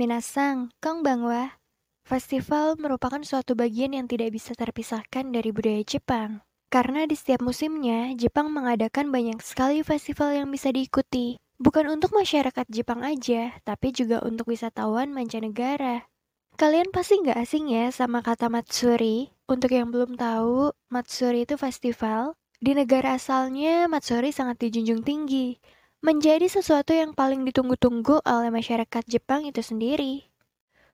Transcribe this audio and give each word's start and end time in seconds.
Minasang, 0.00 0.72
konbanwa. 0.80 1.60
Festival 2.08 2.80
merupakan 2.80 3.20
suatu 3.20 3.52
bagian 3.52 3.92
yang 3.92 4.08
tidak 4.08 4.32
bisa 4.32 4.56
terpisahkan 4.56 5.28
dari 5.28 5.52
budaya 5.52 5.84
Jepang. 5.84 6.40
Karena 6.72 7.04
di 7.04 7.12
setiap 7.12 7.44
musimnya, 7.44 8.16
Jepang 8.16 8.48
mengadakan 8.48 9.12
banyak 9.12 9.44
sekali 9.44 9.84
festival 9.84 10.32
yang 10.32 10.48
bisa 10.48 10.72
diikuti. 10.72 11.36
Bukan 11.60 11.92
untuk 11.92 12.16
masyarakat 12.16 12.64
Jepang 12.72 13.04
aja, 13.04 13.52
tapi 13.60 13.92
juga 13.92 14.24
untuk 14.24 14.48
wisatawan 14.48 15.12
mancanegara. 15.12 16.08
Kalian 16.56 16.88
pasti 16.96 17.20
nggak 17.20 17.36
asing 17.36 17.68
ya 17.68 17.92
sama 17.92 18.24
kata 18.24 18.48
Matsuri? 18.48 19.36
Untuk 19.52 19.68
yang 19.68 19.92
belum 19.92 20.16
tahu, 20.16 20.72
Matsuri 20.88 21.44
itu 21.44 21.60
festival. 21.60 22.32
Di 22.56 22.72
negara 22.72 23.20
asalnya, 23.20 23.84
Matsuri 23.84 24.32
sangat 24.32 24.64
dijunjung 24.64 25.04
tinggi. 25.04 25.60
Menjadi 26.00 26.48
sesuatu 26.48 26.96
yang 26.96 27.12
paling 27.12 27.44
ditunggu-tunggu 27.44 28.24
oleh 28.24 28.48
masyarakat 28.48 29.04
Jepang 29.04 29.44
itu 29.44 29.60
sendiri. 29.60 30.24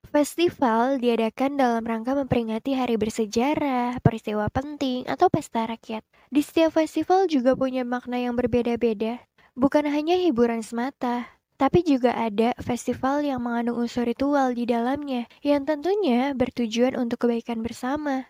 Festival 0.02 0.98
diadakan 0.98 1.54
dalam 1.54 1.86
rangka 1.86 2.18
memperingati 2.18 2.74
hari 2.74 2.98
bersejarah, 2.98 4.02
peristiwa 4.02 4.50
penting, 4.50 5.06
atau 5.06 5.30
pesta 5.30 5.62
rakyat. 5.62 6.02
Di 6.26 6.42
setiap 6.42 6.74
festival 6.74 7.30
juga 7.30 7.54
punya 7.54 7.86
makna 7.86 8.18
yang 8.18 8.34
berbeda-beda. 8.34 9.22
Bukan 9.54 9.86
hanya 9.86 10.18
hiburan 10.18 10.66
semata, 10.66 11.38
tapi 11.54 11.86
juga 11.86 12.10
ada 12.10 12.50
festival 12.58 13.22
yang 13.22 13.46
mengandung 13.46 13.78
unsur 13.78 14.10
ritual 14.10 14.58
di 14.58 14.66
dalamnya, 14.66 15.30
yang 15.46 15.62
tentunya 15.62 16.34
bertujuan 16.34 16.98
untuk 16.98 17.30
kebaikan 17.30 17.62
bersama. 17.62 18.26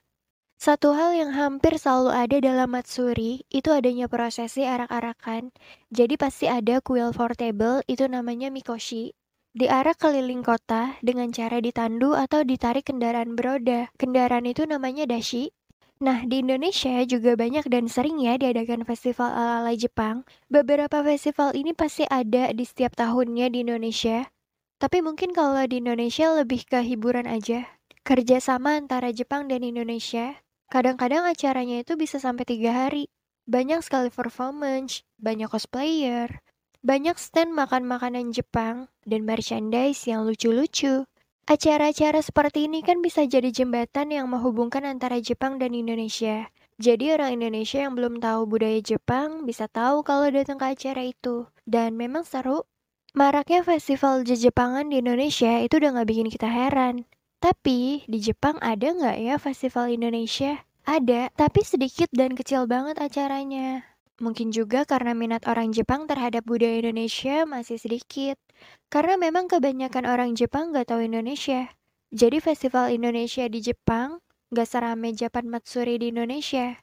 Satu 0.56 0.96
hal 0.96 1.12
yang 1.14 1.36
hampir 1.36 1.76
selalu 1.76 2.10
ada 2.16 2.36
dalam 2.40 2.72
Matsuri 2.72 3.44
itu 3.52 3.70
adanya 3.70 4.08
prosesi 4.08 4.64
arak-arakan. 4.64 5.52
Jadi 5.92 6.16
pasti 6.16 6.48
ada 6.48 6.80
kuil 6.80 7.12
for 7.12 7.36
table 7.36 7.84
itu 7.86 8.08
namanya 8.08 8.48
mikoshi 8.48 9.14
diarak 9.56 9.96
keliling 9.96 10.44
kota 10.44 11.00
dengan 11.00 11.32
cara 11.32 11.64
ditandu 11.64 12.12
atau 12.12 12.44
ditarik 12.44 12.92
kendaraan 12.92 13.32
beroda. 13.32 13.88
Kendaraan 13.96 14.44
itu 14.44 14.68
namanya 14.68 15.08
dashi. 15.08 15.48
Nah, 15.96 16.28
di 16.28 16.44
Indonesia 16.44 17.00
juga 17.08 17.40
banyak 17.40 17.72
dan 17.72 17.88
sering 17.88 18.20
ya 18.20 18.36
diadakan 18.36 18.84
festival 18.84 19.32
ala-ala 19.32 19.72
Jepang. 19.72 20.28
Beberapa 20.52 21.00
festival 21.00 21.56
ini 21.56 21.72
pasti 21.72 22.04
ada 22.04 22.52
di 22.52 22.68
setiap 22.68 22.92
tahunnya 23.00 23.48
di 23.48 23.64
Indonesia. 23.64 24.28
Tapi 24.76 25.00
mungkin 25.00 25.32
kalau 25.32 25.64
di 25.64 25.80
Indonesia 25.80 26.36
lebih 26.36 26.68
ke 26.68 26.84
hiburan 26.84 27.24
aja. 27.24 27.64
Kerjasama 28.04 28.76
antara 28.76 29.08
Jepang 29.08 29.48
dan 29.48 29.64
Indonesia. 29.64 30.36
Kadang-kadang 30.66 31.22
acaranya 31.26 31.80
itu 31.80 31.94
bisa 31.94 32.18
sampai 32.18 32.42
tiga 32.42 32.74
hari. 32.74 33.06
Banyak 33.46 33.86
sekali 33.86 34.10
performance, 34.10 35.06
banyak 35.22 35.46
cosplayer, 35.46 36.42
banyak 36.82 37.14
stand 37.18 37.54
makan 37.54 37.86
makanan 37.86 38.34
Jepang 38.34 38.90
dan 39.06 39.22
merchandise 39.22 40.06
yang 40.06 40.26
lucu-lucu. 40.26 41.06
Acara-acara 41.46 42.18
seperti 42.18 42.66
ini 42.66 42.82
kan 42.82 42.98
bisa 42.98 43.22
jadi 43.22 43.54
jembatan 43.54 44.10
yang 44.10 44.26
menghubungkan 44.26 44.82
antara 44.82 45.22
Jepang 45.22 45.62
dan 45.62 45.78
Indonesia. 45.78 46.50
Jadi 46.82 47.14
orang 47.14 47.38
Indonesia 47.38 47.86
yang 47.86 47.94
belum 47.94 48.18
tahu 48.18 48.50
budaya 48.50 48.82
Jepang 48.82 49.46
bisa 49.46 49.70
tahu 49.70 50.02
kalau 50.02 50.26
datang 50.26 50.58
ke 50.58 50.74
acara 50.74 51.06
itu. 51.06 51.46
Dan 51.62 51.94
memang 51.94 52.26
seru. 52.26 52.66
Maraknya 53.14 53.64
festival 53.64 54.26
Jepangan 54.26 54.92
di 54.92 55.00
Indonesia 55.00 55.62
itu 55.62 55.80
udah 55.80 56.02
gak 56.02 56.08
bikin 56.10 56.28
kita 56.28 56.50
heran. 56.50 57.08
Tapi 57.36 58.08
di 58.08 58.18
Jepang 58.18 58.56
ada 58.64 58.96
nggak 58.96 59.16
ya 59.20 59.36
festival 59.36 59.92
Indonesia? 59.92 60.64
Ada, 60.86 61.28
tapi 61.34 61.66
sedikit 61.66 62.08
dan 62.14 62.32
kecil 62.38 62.64
banget 62.64 62.96
acaranya. 62.96 63.82
Mungkin 64.16 64.48
juga 64.48 64.88
karena 64.88 65.12
minat 65.12 65.44
orang 65.44 65.76
Jepang 65.76 66.08
terhadap 66.08 66.48
budaya 66.48 66.80
Indonesia 66.80 67.44
masih 67.44 67.76
sedikit. 67.76 68.40
Karena 68.88 69.20
memang 69.20 69.44
kebanyakan 69.44 70.08
orang 70.08 70.32
Jepang 70.32 70.72
gak 70.72 70.88
tahu 70.88 71.04
Indonesia. 71.04 71.68
Jadi 72.16 72.40
festival 72.40 72.88
Indonesia 72.88 73.44
di 73.44 73.60
Jepang 73.60 74.24
gak 74.48 74.64
serame 74.72 75.12
Japan 75.12 75.52
Matsuri 75.52 76.00
di 76.00 76.08
Indonesia. 76.08 76.80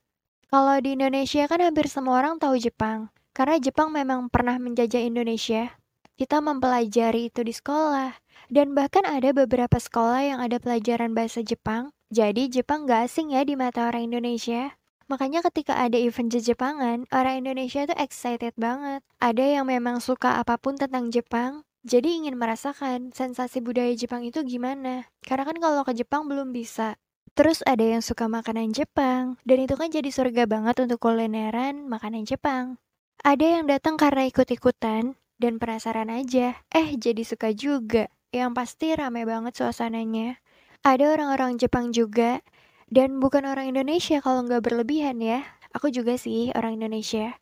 Kalau 0.54 0.78
di 0.78 0.94
Indonesia 0.94 1.50
kan 1.50 1.66
hampir 1.66 1.90
semua 1.90 2.22
orang 2.22 2.38
tahu 2.38 2.54
Jepang. 2.62 3.10
Karena 3.34 3.58
Jepang 3.58 3.90
memang 3.90 4.30
pernah 4.30 4.62
menjajah 4.62 5.02
Indonesia. 5.02 5.74
Kita 6.14 6.38
mempelajari 6.38 7.34
itu 7.34 7.42
di 7.42 7.50
sekolah. 7.50 8.23
Dan 8.54 8.78
bahkan 8.78 9.04
ada 9.04 9.34
beberapa 9.34 9.80
sekolah 9.80 10.22
yang 10.22 10.40
ada 10.44 10.62
pelajaran 10.62 11.18
bahasa 11.18 11.42
Jepang. 11.42 11.90
Jadi 12.14 12.50
Jepang 12.50 12.86
gak 12.86 13.10
asing 13.10 13.34
ya 13.34 13.42
di 13.42 13.58
mata 13.58 13.90
orang 13.90 14.14
Indonesia. 14.14 14.78
Makanya 15.12 15.44
ketika 15.44 15.78
ada 15.78 16.00
event 16.00 16.32
Jepangan, 16.32 17.06
orang 17.12 17.46
Indonesia 17.46 17.84
tuh 17.84 17.98
excited 18.00 18.56
banget. 18.56 19.04
Ada 19.20 19.60
yang 19.60 19.66
memang 19.68 20.00
suka 20.00 20.40
apa 20.40 20.56
pun 20.58 20.80
tentang 20.80 21.12
Jepang, 21.12 21.68
jadi 21.84 22.24
ingin 22.24 22.40
merasakan 22.40 23.12
sensasi 23.12 23.60
budaya 23.60 23.92
Jepang 23.92 24.24
itu 24.24 24.40
gimana. 24.48 25.04
Karena 25.20 25.44
kan 25.44 25.58
kalau 25.60 25.84
ke 25.84 25.92
Jepang 25.92 26.32
belum 26.32 26.56
bisa. 26.56 26.96
Terus 27.34 27.66
ada 27.66 27.82
yang 27.82 28.06
suka 28.06 28.30
makanan 28.30 28.72
Jepang, 28.72 29.42
dan 29.42 29.58
itu 29.58 29.74
kan 29.74 29.90
jadi 29.90 30.08
surga 30.08 30.46
banget 30.46 30.86
untuk 30.86 31.02
kulineran 31.02 31.90
makanan 31.90 32.30
Jepang. 32.30 32.78
Ada 33.26 33.60
yang 33.60 33.66
datang 33.66 33.98
karena 33.98 34.30
ikut-ikutan, 34.30 35.18
dan 35.42 35.54
penasaran 35.58 36.14
aja, 36.14 36.62
eh 36.70 36.90
jadi 36.94 37.26
suka 37.26 37.52
juga. 37.52 38.08
Yang 38.34 38.52
pasti 38.58 38.88
rame 38.98 39.30
banget 39.30 39.54
suasananya. 39.54 40.42
Ada 40.82 41.14
orang-orang 41.14 41.62
Jepang 41.62 41.94
juga 41.94 42.42
dan 42.90 43.22
bukan 43.22 43.46
orang 43.46 43.70
Indonesia 43.70 44.18
kalau 44.26 44.42
nggak 44.50 44.66
berlebihan 44.66 45.22
ya. 45.22 45.46
Aku 45.78 45.94
juga 45.94 46.18
sih 46.18 46.50
orang 46.58 46.82
Indonesia. 46.82 47.38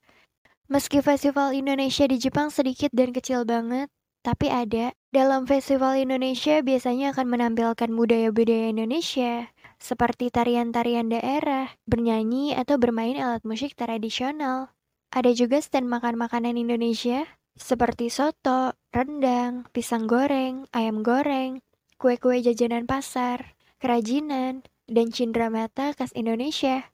Meski 0.67 0.99
festival 0.99 1.55
Indonesia 1.55 2.03
di 2.07 2.19
Jepang 2.19 2.51
sedikit 2.51 2.91
dan 2.91 3.15
kecil 3.15 3.47
banget, 3.47 3.87
tapi 4.19 4.51
ada. 4.51 4.91
Dalam 5.11 5.43
festival 5.43 5.99
Indonesia 5.99 6.63
biasanya 6.63 7.11
akan 7.11 7.27
menampilkan 7.27 7.91
budaya-budaya 7.91 8.71
Indonesia, 8.71 9.51
seperti 9.79 10.31
tarian-tarian 10.31 11.11
daerah, 11.11 11.75
bernyanyi 11.87 12.55
atau 12.55 12.79
bermain 12.79 13.19
alat 13.19 13.43
musik 13.43 13.75
tradisional. 13.75 14.71
Ada 15.11 15.35
juga 15.35 15.59
stand 15.59 15.91
makan 15.91 16.15
makanan 16.15 16.55
Indonesia, 16.55 17.27
seperti 17.59 18.07
soto, 18.07 18.75
rendang, 18.91 19.67
pisang 19.75 20.07
goreng, 20.07 20.67
ayam 20.71 21.03
goreng, 21.03 21.63
kue-kue 22.01 22.41
jajanan 22.41 22.89
pasar, 22.89 23.55
kerajinan, 23.77 24.65
dan 24.91 25.07
cindera 25.11 25.47
mata 25.47 25.95
khas 25.95 26.11
Indonesia. 26.17 26.91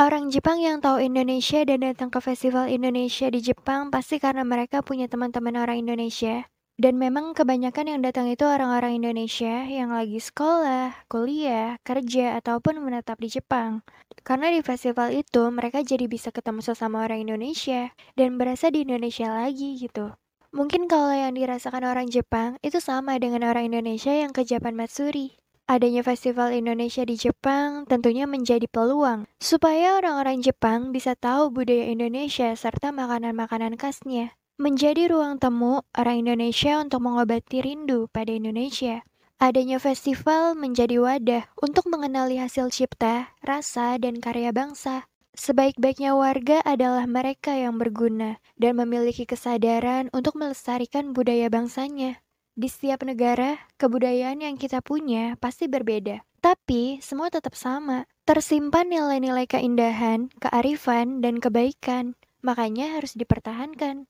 Orang 0.00 0.32
Jepang 0.32 0.62
yang 0.62 0.80
tahu 0.80 1.02
Indonesia 1.02 1.60
dan 1.66 1.84
datang 1.84 2.08
ke 2.08 2.24
festival 2.24 2.70
Indonesia 2.72 3.28
di 3.28 3.44
Jepang 3.44 3.92
pasti 3.92 4.16
karena 4.16 4.46
mereka 4.46 4.80
punya 4.80 5.10
teman-teman 5.10 5.60
orang 5.60 5.82
Indonesia. 5.82 6.48
Dan 6.80 6.96
memang 6.96 7.36
kebanyakan 7.36 7.92
yang 7.92 8.00
datang 8.00 8.24
itu 8.32 8.48
orang-orang 8.48 9.04
Indonesia 9.04 9.68
yang 9.68 9.92
lagi 9.92 10.16
sekolah, 10.16 11.04
kuliah, 11.12 11.76
kerja, 11.84 12.40
ataupun 12.40 12.80
menetap 12.80 13.20
di 13.20 13.28
Jepang. 13.28 13.84
Karena 14.24 14.48
di 14.48 14.64
festival 14.64 15.12
itu 15.12 15.44
mereka 15.52 15.84
jadi 15.84 16.08
bisa 16.08 16.32
ketemu 16.32 16.64
sesama 16.64 17.04
orang 17.04 17.20
Indonesia 17.28 17.92
dan 18.16 18.40
berasa 18.40 18.72
di 18.72 18.88
Indonesia 18.88 19.28
lagi 19.28 19.76
gitu. 19.76 20.16
Mungkin 20.56 20.88
kalau 20.88 21.12
yang 21.12 21.36
dirasakan 21.36 21.84
orang 21.84 22.08
Jepang 22.08 22.56
itu 22.64 22.80
sama 22.80 23.20
dengan 23.20 23.44
orang 23.52 23.68
Indonesia 23.68 24.16
yang 24.16 24.32
ke 24.32 24.48
Japan 24.48 24.72
Matsuri. 24.72 25.36
Adanya 25.68 26.00
festival 26.00 26.48
Indonesia 26.56 27.04
di 27.04 27.20
Jepang 27.20 27.84
tentunya 27.84 28.24
menjadi 28.24 28.64
peluang 28.64 29.28
supaya 29.36 30.00
orang-orang 30.00 30.40
Jepang 30.40 30.96
bisa 30.96 31.12
tahu 31.12 31.52
budaya 31.52 31.92
Indonesia 31.92 32.56
serta 32.56 32.88
makanan-makanan 32.88 33.76
khasnya. 33.76 34.39
Menjadi 34.60 35.08
ruang 35.08 35.40
temu 35.40 35.80
orang 35.96 36.20
Indonesia 36.20 36.76
untuk 36.84 37.00
mengobati 37.00 37.64
rindu 37.64 38.12
pada 38.12 38.28
Indonesia. 38.28 39.00
Adanya 39.40 39.80
festival 39.80 40.52
menjadi 40.52 41.00
wadah 41.00 41.48
untuk 41.64 41.88
mengenali 41.88 42.36
hasil 42.36 42.68
cipta, 42.68 43.32
rasa, 43.40 43.96
dan 43.96 44.20
karya 44.20 44.52
bangsa. 44.52 45.08
Sebaik-baiknya 45.32 46.12
warga 46.12 46.60
adalah 46.60 47.08
mereka 47.08 47.56
yang 47.56 47.80
berguna 47.80 48.36
dan 48.60 48.76
memiliki 48.76 49.24
kesadaran 49.24 50.12
untuk 50.12 50.36
melestarikan 50.36 51.16
budaya 51.16 51.48
bangsanya. 51.48 52.20
Di 52.52 52.68
setiap 52.68 53.00
negara, 53.00 53.64
kebudayaan 53.80 54.44
yang 54.44 54.60
kita 54.60 54.84
punya 54.84 55.40
pasti 55.40 55.72
berbeda. 55.72 56.20
Tapi, 56.44 57.00
semua 57.00 57.32
tetap 57.32 57.56
sama. 57.56 58.04
Tersimpan 58.28 58.92
nilai-nilai 58.92 59.48
keindahan, 59.48 60.28
kearifan, 60.36 61.24
dan 61.24 61.40
kebaikan. 61.40 62.12
Makanya 62.44 63.00
harus 63.00 63.16
dipertahankan. 63.16 64.04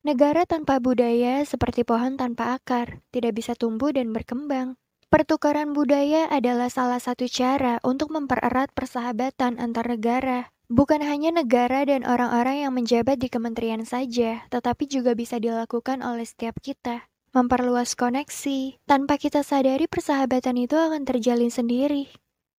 Negara 0.00 0.48
tanpa 0.48 0.80
budaya 0.80 1.44
seperti 1.44 1.84
pohon 1.84 2.16
tanpa 2.16 2.56
akar, 2.56 3.04
tidak 3.12 3.36
bisa 3.36 3.52
tumbuh 3.52 3.92
dan 3.92 4.16
berkembang. 4.16 4.80
Pertukaran 5.12 5.76
budaya 5.76 6.24
adalah 6.32 6.72
salah 6.72 7.02
satu 7.02 7.28
cara 7.28 7.82
untuk 7.84 8.08
mempererat 8.14 8.72
persahabatan 8.72 9.60
antar 9.60 9.92
negara. 9.92 10.48
Bukan 10.70 11.02
hanya 11.04 11.34
negara 11.34 11.82
dan 11.82 12.06
orang-orang 12.08 12.64
yang 12.64 12.72
menjabat 12.72 13.20
di 13.20 13.28
kementerian 13.28 13.84
saja, 13.84 14.46
tetapi 14.48 14.86
juga 14.88 15.12
bisa 15.12 15.36
dilakukan 15.36 16.00
oleh 16.00 16.24
setiap 16.24 16.56
kita 16.62 17.10
memperluas 17.30 17.94
koneksi. 17.94 18.82
Tanpa 18.86 19.14
kita 19.18 19.46
sadari 19.46 19.86
persahabatan 19.86 20.58
itu 20.58 20.74
akan 20.74 21.06
terjalin 21.06 21.50
sendiri. 21.50 22.10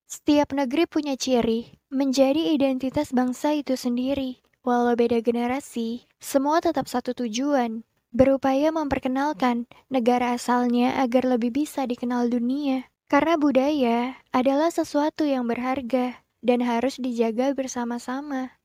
Setiap 0.08 0.52
negeri 0.52 0.88
punya 0.88 1.16
ciri, 1.16 1.72
menjadi 1.88 2.52
identitas 2.52 3.16
bangsa 3.16 3.56
itu 3.56 3.80
sendiri. 3.80 4.44
Walau 4.62 4.94
beda 4.94 5.24
generasi, 5.24 6.06
semua 6.22 6.62
tetap 6.62 6.86
satu 6.86 7.18
tujuan, 7.18 7.82
berupaya 8.14 8.70
memperkenalkan 8.70 9.66
negara 9.90 10.38
asalnya 10.38 11.02
agar 11.02 11.26
lebih 11.26 11.50
bisa 11.66 11.90
dikenal 11.90 12.30
dunia. 12.30 12.86
Karena 13.10 13.36
budaya 13.36 14.22
adalah 14.32 14.72
sesuatu 14.72 15.28
yang 15.28 15.50
berharga 15.50 16.24
dan 16.40 16.64
harus 16.64 16.96
dijaga 17.02 17.52
bersama-sama. 17.52 18.61